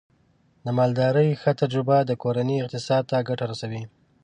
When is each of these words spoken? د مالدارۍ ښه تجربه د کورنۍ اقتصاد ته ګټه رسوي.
د 0.65 0.67
مالدارۍ 0.77 1.29
ښه 1.41 1.51
تجربه 1.61 1.97
د 2.05 2.11
کورنۍ 2.23 2.57
اقتصاد 2.59 3.03
ته 3.11 3.17
ګټه 3.29 3.45
رسوي. 3.51 3.83